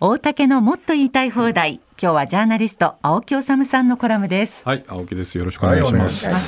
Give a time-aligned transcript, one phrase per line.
[0.00, 1.80] 大竹のもっと言いたい放題。
[2.00, 4.60] 今日はジャーナリスト青木治さんのコラムです。
[4.62, 5.36] はい青木です。
[5.36, 6.38] よろしくお願いします、は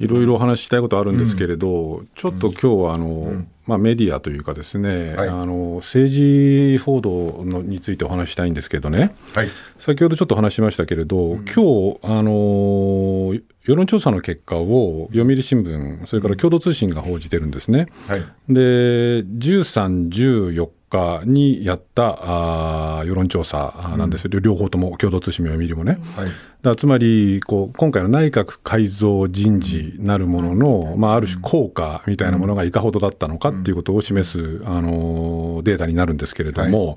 [0.00, 9.48] い、いろいろお話ししたいことあるんですけれど、うん、ちょっと今日はあの、うん、まあ、メディアというかですね、はい、あの政治報道のについてお話したいんですけどね、はい、
[9.78, 13.32] 先ほどちょっと話しましたけれど、うん、今日あの
[13.62, 17.86] 世論調査の結果を読売新聞それから共同通信が報じてるんですね。
[18.08, 25.98] はい、で13、14日にやったあ世論調査なんですよ、うん、両方とも共同通信も読売もね。
[26.16, 26.30] はい、
[26.62, 36.86] だつまりこう今回の内閣改造人事なるものの、まあ、ある種効果みたいなものがいかほどだったのかっていうことを示す、あのデータになるんですけれども。
[36.86, 36.96] はい。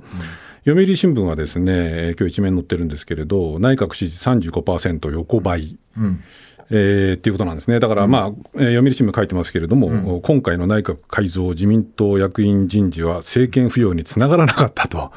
[0.65, 6.23] 読売新聞はですね今日一面載ってるんですけれど内閣支持35%横ばい、うん
[6.69, 7.79] えー、っていうことなんですね。
[7.79, 15.11] だから、まあ、うん、読売新聞書いてますけれども、うん、今回の内閣改造、自民党役員人事は政権浮揚につながらなかったと、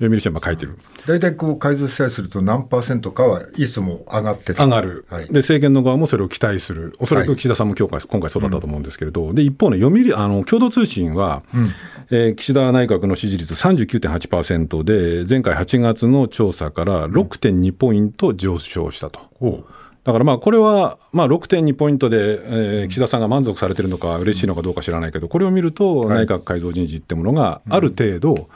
[0.00, 0.78] うん、読売新聞は書いてる。
[1.06, 11.70] 大体こう改造したりすると、何パーセントかはいつも上がって上がる、はい、で、政権の側もそれを期待する、おそらく岸田さんも今回今回そうだったと思うんですけれど、で一方ね、読売あの共同通信は、うん、
[12.10, 19.20] えー、岸田内閣の支持率39.8%で、前回8月の調査から6.2ポイント上昇したと。
[19.40, 19.48] う。
[19.48, 19.64] ん
[20.08, 28.48] だからまあこれはまあ6.2ポイントで、えー、岸田さんが満足されてるのか嬉しいのかどうか知らないけどこれを見ると内閣改造人事ってものがある程度、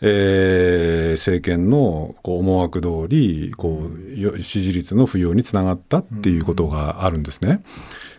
[0.00, 3.90] えー、政権のこう思惑通りこ
[4.34, 7.62] う支持率の浮揚につながったっていうことがあるんですね。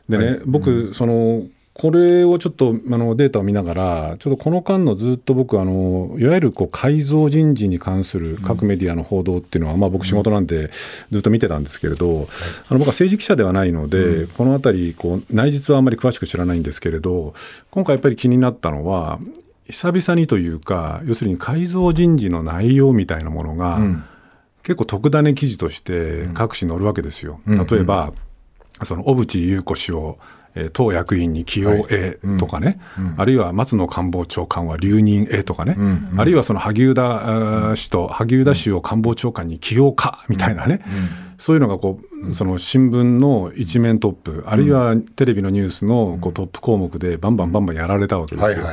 [0.08, 10.70] でね、僕そのこれをちょっとあのデータを見ながら、ちょっとこの間のずっと僕あの、いわゆるこう改造人事に関する各メディアの報道っていうのは、うん、まあ、僕、仕事なんで
[11.12, 12.28] ずっと見てたんですけれど、うん、あの
[12.78, 17.34] 僕は政治記者ではないので、うん、このあたりこう、内実はあんまり詳しく知らないんですけれど、
[17.72, 19.20] 今回やっぱり気になったのは、
[19.68, 23.80] 久々にというか、要するに改造人事の内容みたいなものが、
[24.62, 27.40] 結構特ダネ記事として各紙載るわけですよ。
[27.48, 28.14] 例えば、
[28.84, 30.20] その小渕優子氏を
[30.56, 36.10] えー、党役員に起用へとかね、はいうん、あるいは松野官房長官は留任へとかね、うん。
[36.14, 40.82] うん、あるいはその萩生田氏と萩生田氏を官房長官に起用かみたいなね、
[41.38, 42.00] そういうのがこ
[42.30, 48.66] うその新聞の一面トップ、あるいはテレビのニュースのこうトップ項目でバンバンバンバンやられたわけですよ。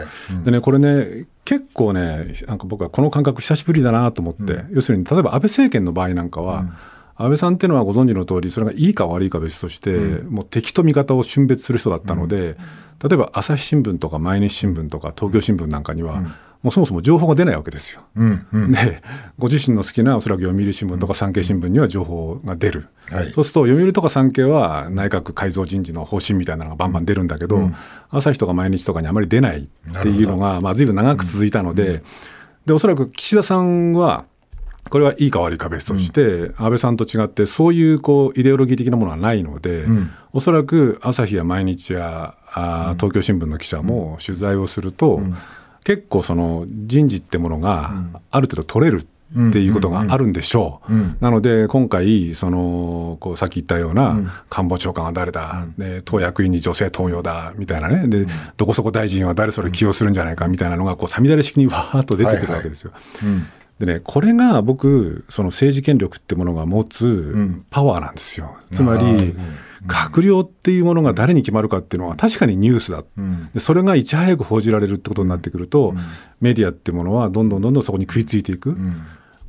[0.45, 6.67] でねこれね結構ねなんか僕はこの感覚久しぶりだなと思って、要するに例えば安倍政権の場合なんかは、
[7.21, 12.57] 安倍さんっていうのはご存知の通り、それがいいか悪いか別として、うん、もう敵と味方を峻別する人だったので、うん、
[13.09, 16.33] 例えば朝日新聞とか毎日新聞とか東京新聞なんかには、うん、も
[16.65, 18.01] うそもそも情報が出ないわけですよ。
[18.15, 19.03] で、
[19.39, 22.89] ご自身の好きなおそらく読売新聞とか産経新聞には情報が出る。
[23.11, 27.71] はい、そうすると読売とか産経は内閣改造人事の方針みたいなのがバンバン出るんだけど、
[28.09, 32.03] 朝日とか毎日とかにあまり出ないっていうのが、まあ、随分長く続いたので、
[32.65, 34.25] でおそらく岸田さんは
[34.89, 45.37] これはいいか悪いか別として、うん、安倍さんと違ってそういうこうイデオロギー的なものはないので、うん、おそらく朝日や毎日やあ東京新聞の記者も取材をすると、うん、
[45.85, 47.93] 結構その人事ってものが
[48.31, 50.93] ある程度取れるっていうことがあるんでしょう。
[51.21, 58.27] なので、今回、その、こう、さっき言ったような、官房長官は誰だ、で、党役員に女性登用だ、みたいなね、で、
[58.57, 62.91] どこそこ大臣は誰それ起用するんじゃないか、みたいなのが、こう、さみだれ式にわーっと出てくるわけですよ。
[62.91, 67.35] はいはいでね、これが僕、その政治権力ってものが持つ
[67.71, 68.55] パワーなんですよ。
[68.71, 69.35] うん、つまり、
[69.87, 75.97] 閣僚っていうものが誰に決まるかっていうのは確かにニュースだ、うん、でそれがいち早く報じられるってことになってくると、うん、
[76.43, 78.77] メディアってものはどんどんどんどんそこに食いついていく、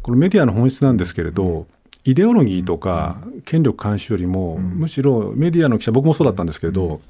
[0.01, 1.67] このメディアの本質なんですけれど、
[2.05, 7.01] イデオロギーとか権力監視よりも、むしろメディアの記者僕もそうだったんですけれど、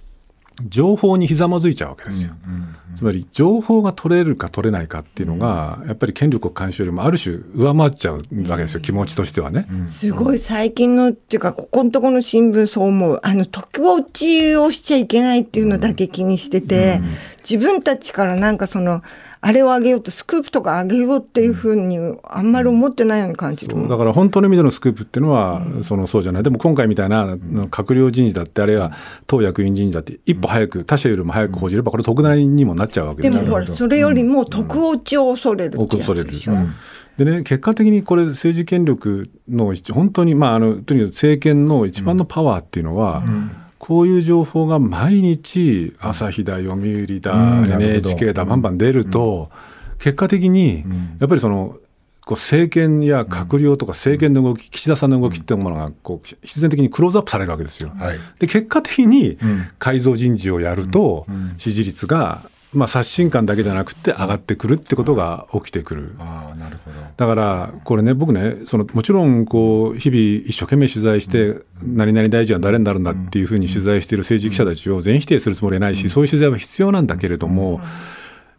[0.68, 8.22] 情報にひざまずいちゃうわけですよ、うんうんうん、つまり情報が取れるか取れないかっていうのが、うん、やっぱり権力を監視よりもある種上回っちゃうわ
[8.58, 13.20] けですよ、気持ちとしてはね、うん、すごい最近のっていうかここのところの新聞そう思う。
[13.24, 17.16] あの特落ちをしちゃいけないっていうのだけ気にしてて、うん、
[17.50, 19.02] 自分たちからなんかその
[19.44, 26.44] あれをあげようとスクープとかあげようっていうふうにあんまり思ってないように感じる、だから本当の意味でのスクープっていうのは、うん、そのそうじゃない。
[26.44, 28.92] でも今回みたいな閣僚人事だってあるいは
[29.26, 36.74] 党役員人事だって一歩早く他社よりも早く報じればこれ特大にもなっちゃうわけでもほらそれよりも特落ちを恐れるってやつでしょ、うん。
[37.18, 43.52] でね、結果的にこれ、政治権力の、本当に、まあ、あのとにかく政権の一番のパワーっていうのは、うん、
[43.82, 49.50] こういう情報が毎日、朝日だ、読売だ、うん、NHK だ、バンバン出ると、
[49.98, 50.86] 結果的に、
[51.20, 51.78] やっぱりその、
[52.24, 57.92] こう政権や閣僚とか政権の動き、岸田さんの動きっていうものがこう必然的にクローズアップされるわけですよ。
[57.98, 59.40] はい、で結果的に
[59.80, 61.26] 改造人事をやると、
[61.58, 66.16] 支持率がまあ、刷新感だけじゃなくて上がってくるってことが起きてくる。
[66.20, 66.98] ああなるほど。
[67.18, 77.82] だから、これね、僕ね、そのもちろんこう日々、一生懸命取材して、何々大臣は誰になるんだっていうふうに取材している政治記者たちを全否定するつもりはないし、そういう取材は必要なんだけれども、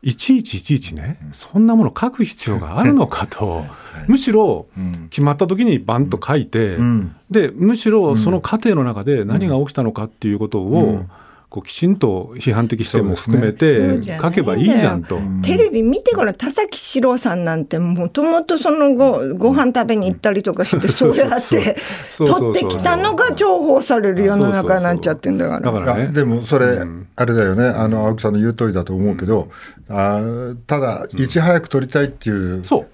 [0.03, 3.65] いちいちいちいちね、そんなもの書く必要があるのかと、
[4.09, 5.07] むしろうん。
[5.09, 7.15] 決まった時にバンと書いて、うん。
[7.31, 11.11] でむしろその過程の中で何が起きたのかっていうことを、うん
[11.53, 15.19] こうきちんと批判的視点も含めて書けばいいじゃんと。
[15.43, 21.77] テレビ見てから田崎史郎さんなんてもともとそのごご飯食べに行ったりとかしてそうやって
[22.17, 25.71] 取ってきたのが重宝される世の中になっちゃってんだから。
[25.71, 26.05] だからね。
[26.05, 27.07] あでもそれ、うん。
[27.17, 27.67] あれだよね。
[27.67, 29.51] あの青木さんの言う通りだと思うけど、
[29.91, 32.87] あーただいち早く取りたいっていうそう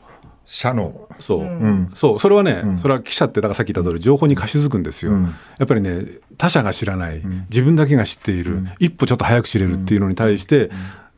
[0.51, 1.09] 社の。
[1.21, 1.91] そう、ん。
[1.95, 2.79] そう、それはね、うん。
[2.79, 5.13] それは記者って、だからさっき言った通り、情報に貸し付くんですよ。
[5.13, 5.25] うん。
[5.25, 5.31] や
[5.65, 6.07] っぱりね、
[6.39, 10.71] 他者が知らない、自分だけが知っている、一歩ちょっと早く知れるっていうのに対して、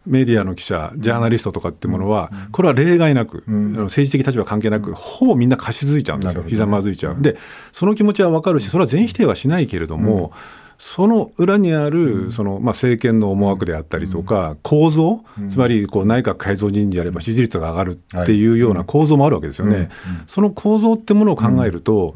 [0.04, 7.16] メディアの記者、ジャーナリストとかっていうものは、これは例外なく、あの政治的立場関係なく、ほぼみんな貸し付いちゃうんですよ、ひざまずいちゃう。
[7.20, 7.36] で、
[7.70, 10.32] その気持ちはわかるし、それは全否定はしないけれども、
[10.80, 19.90] その裏にあるその、まあ、政権の思惑であったりとか、構造、つまりこう内閣改造人事やれば支持率が上がるっていうような構造もあるわけですよね。
[20.26, 22.14] その構造ってものを考えると、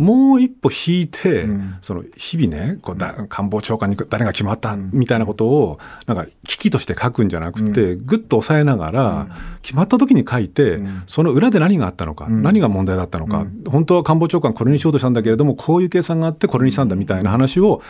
[0.00, 1.46] もう一歩引いて、
[1.82, 9.28] その日々ね、こうだ官房長官に誰が決まったみたいなことを、なんか危機として書くんじゃなくて、ぐっと抑えながら、
[9.60, 17.82] 決まった時に書いて、その裏で何があったのか、何が問題だったのか、本当は官房長官これにしようとしたんだけれども、こういう計算があってこれにしたんだみたいな話を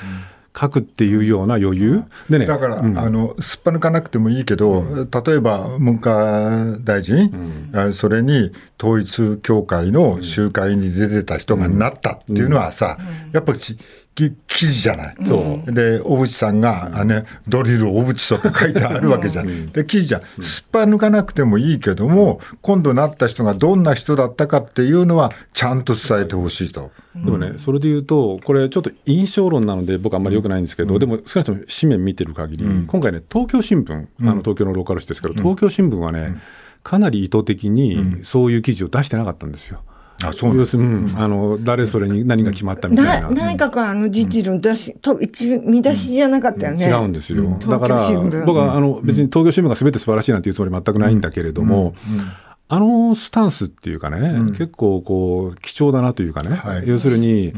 [0.59, 2.03] 書くっていうような余裕？
[2.29, 2.99] でね、だから、うん。
[2.99, 4.85] あのすっぱ抜かなくてもいいけど、
[5.25, 8.51] 例えば文科大臣、あそれに
[8.83, 12.99] 統一教会の集会に出てた人がなったっていうのはさ、
[13.33, 13.77] やっぱし
[14.10, 15.17] き記事じゃない。
[15.17, 19.69] で小渕さんが、あね、ドリル小渕とか書いてあるわけじゃん。
[19.69, 20.43] で記事じゃん。
[20.43, 26.91] すっぱ抜かなくてもいいけども、今度なった人がどんな人だったかっていうのはちゃんと伝えてほしいと。
[27.15, 36.37] でもね、それで言うと、これちょっと印象論なので、僕あんまり良くないんですけど、でも少なくとも紙面見てる限り、今回ね、東京新聞、あの東京のローカル紙ですけど、東京新聞はね、
[36.83, 39.83] かなり意図的にそういう記事を出してなかったんですよ。
[40.25, 43.31] あそう要するに、うんあの誰それに何が決まったみたいな。
[43.31, 46.87] な内閣はあの人事の出し、と一見出しじゃなかったよね。
[46.87, 47.59] 違うんですよ。
[47.59, 48.11] だから
[48.45, 51.95] 僕はあの別に東京新聞が全て素晴らしいなんていうつもり全くないんだけれども、
[52.69, 56.89] あのスタンスっていうかね、結構こう貴重だなというかね、はい。
[56.89, 57.53] 要するに、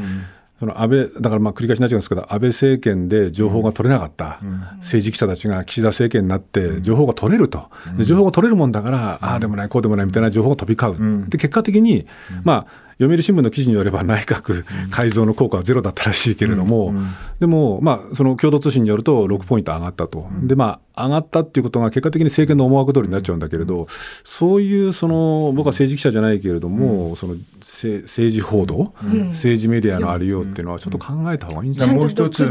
[0.59, 4.39] その安倍だからまあ繰り返しになっちゃうんですけど、安倍政権で情報が取れなかった
[4.77, 12.05] 政治記者たちが岸田政権になって、情報が取れると、で情報が取れるもんだから、ああでもない、こうでもないみたいな情報が飛び交う、で結果的に、
[12.43, 16.93] まあ、読売新聞の記事によれば内閣改造の効果はゼロだったらしいけれども、
[17.39, 23.87] でも、まあ、その共同通信によると6ポイント上がったと、でまあ、上がったっていうことが結果的に政権の思惑通りになっちゃうんだけれど、
[24.23, 28.93] そういうその僕は政治記者じゃないけれども、そのせ政治報道、
[29.29, 32.43] 政治メディアのありようっていうのは、ちょっと考えた方がいいんじゃないもう一つ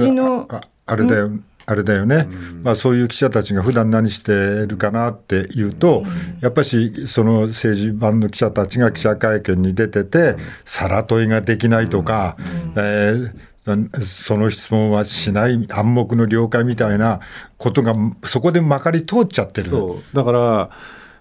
[0.85, 1.31] あれだよ、
[1.67, 2.29] あれだよね、
[2.63, 4.33] まあ、そういう記者たちが普段何して
[4.67, 6.05] るかなっていうと、
[6.41, 12.37] やっぱしその政治版の記者たちが記者会見に出てて、さら問いができないとか、
[12.77, 13.53] えー
[14.05, 17.21] その質問はしない暗黙の了解みたいな
[17.59, 17.95] ことが
[18.25, 19.71] そこでまかり通っちゃってる。
[19.71, 20.17] そう。
[20.17, 20.71] だから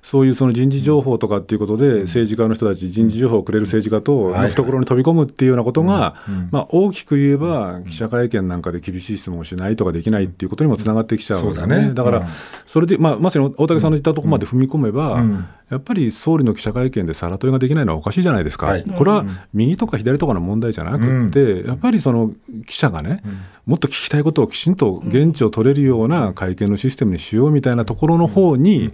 [0.01, 4.50] そういうその人事情報とかっていうことで、政治家の人たち、人事情報をくれる政治家とはい。
[4.50, 6.16] 懐に飛び込むっていうようなことが、
[6.49, 11.94] まあ、大きく言えば、記者会見なんかで厳しい質問をしないとかできないっていうことにもつながってきちゃうわけそうだね。
[11.94, 12.28] だから、
[12.66, 15.45] それで、まあ、まさに大竹さんの言ったところまで踏み込めば、うん。
[15.69, 18.83] やっぱり総理の記者会見でさら問いができないのはおかしいじゃないですか、はい。
[18.83, 19.23] これは
[19.54, 22.31] 右とか左とかの問題じゃなくって、やっぱりその
[22.66, 23.23] 記者がね、
[23.66, 28.92] もっと聞きたいことをきちんと現地を取れるような会見のシステムにしようみたいなところの方に、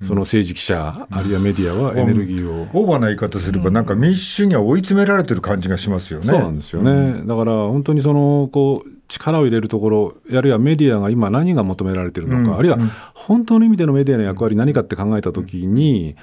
[0.00, 2.68] その政治記者、あるいはメディアはエネルギーを。
[2.72, 6.26] オーバーな言い方すれば、なんか民主主義は追い詰められてる感じがしますよね。
[6.26, 12.58] そうなんですよね、だから本当にそのこう力を入れるところ、あるいはメディアが今、何が求められているのか、うん。
[12.58, 12.78] あるいは
[13.14, 16.14] 本当の意味でのメディアの役割、何かって考えたときに、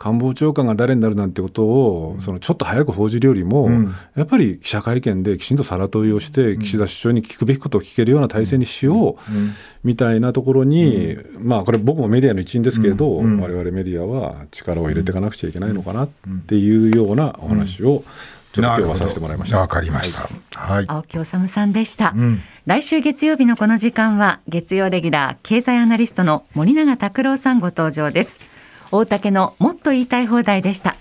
[0.00, 3.94] 官房長官が誰になるなんてことを、そのちょっと早く報じるよりも、うん。
[4.16, 9.16] やっぱり記者会見できちんとさら問いをして、岸田首相に聞くべきことを聞けるような体制にしよう
[9.84, 13.38] みたいなところに、まあこれ、僕もメディアの一員ですけれど、うん。
[13.40, 16.08] 我々メディアは力を入れていかなくちゃいけないのかなっ
[16.46, 18.02] ていうようなお話を、
[18.52, 19.58] ちょっと今日はさせてもらいました。
[19.58, 20.30] わかりました。
[20.58, 20.84] はい。
[20.88, 22.40] 青木治さんでした、うん。
[22.66, 28.38] 来週月曜日のこの時間は月曜レギュラー経済アナリストの森永卓郎さんご登場です
[28.92, 30.96] 大竹のもっと言いたい放題でした。